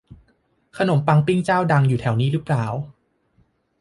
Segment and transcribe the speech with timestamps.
[0.77, 2.65] ขนมปังปิ้งเจ้าดังอยู่แถวนี้รึเปล่า